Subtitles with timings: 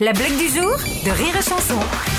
[0.00, 0.72] La blague du jour
[1.04, 1.78] de Rire et Chanson.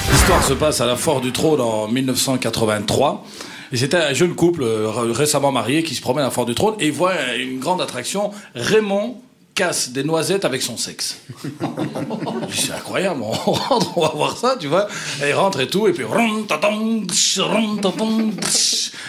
[0.09, 3.25] L'histoire se passe à la Fort du Trône en 1983.
[3.73, 6.55] Et c'était un jeune couple euh, récemment marié qui se promène à la Fort du
[6.55, 8.31] Trône et voit une grande attraction.
[8.55, 9.17] Raymond
[9.55, 11.19] casse des noisettes avec son sexe.
[12.49, 14.87] C'est incroyable, on rentre, on va voir ça, tu vois.
[15.21, 16.05] Et il rentre et tout, et puis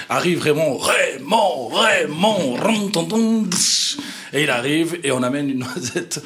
[0.08, 2.56] arrive Raymond, Raymond, Raymond.
[4.36, 6.22] Et il arrive et on amène une noisette.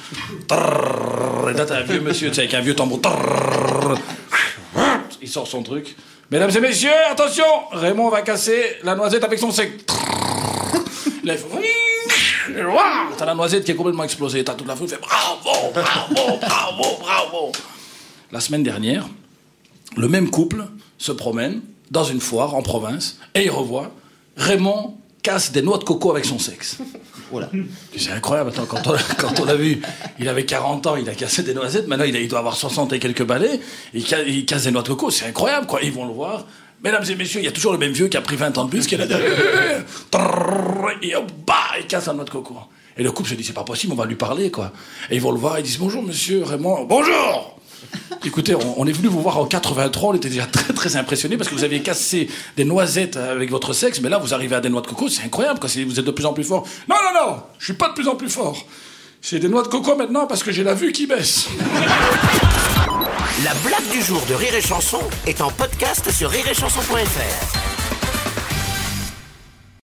[0.51, 3.01] Et là t'as un vieux monsieur, avec un vieux tambour.
[5.23, 5.97] Il sort son truc.
[6.31, 9.85] Mesdames et messieurs, attention, Raymond va casser la noisette avec son sexe.
[11.25, 12.55] Là, il
[13.19, 14.43] T'as la noisette qui est complètement explosée.
[14.45, 17.53] T'as toute la foule fait bravo, bravo, bravo, bravo.
[18.33, 19.07] La semaine dernière,
[19.97, 20.67] le même couple
[20.99, 23.91] se promène dans une foire en province et il revoit
[24.37, 26.79] Raymond casse des noix de coco avec son sexe.
[27.31, 27.51] Voilà.
[27.97, 28.51] C'est incroyable.
[28.51, 29.81] Attends, quand on, quand on l'a vu,
[30.19, 31.87] il avait 40 ans, il a cassé des noisettes.
[31.89, 33.61] Maintenant, il, a- il doit avoir 60 et quelques balais.
[33.95, 35.11] Il, il casse des noix de coco.
[35.11, 35.81] C'est incroyable, quoi.
[35.83, 36.47] Ils vont le voir.
[36.83, 38.65] Mesdames et messieurs, il y a toujours le même vieux qui a pris 20 ans
[38.65, 39.05] de plus, qui est là
[41.03, 41.15] Et
[41.47, 42.57] bah, il casse la noix de coco.
[42.97, 44.73] Et le couple se dit, c'est pas possible, on va lui parler, quoi.
[45.11, 46.85] Et ils vont le voir, ils disent, bonjour, monsieur Raymond.
[46.85, 47.60] Bonjour!
[48.25, 51.49] Écoutez, on, est venu vous voir en 83, on était déjà très très impressionnés parce
[51.49, 54.69] que vous aviez cassé des noisettes avec votre sexe, mais là vous arrivez à des
[54.69, 55.69] noix de coco, c'est incroyable, quoi.
[55.69, 56.67] c'est- vous êtes de plus en plus fort.
[56.89, 58.67] Non, non, non, je suis pas de plus en plus fort.
[59.23, 61.49] J'ai des noix de coco maintenant parce que j'ai la vue qui baisse.
[63.45, 67.70] La blague du jour de Rire et Chanson est en podcast sur rireetchanson.fr.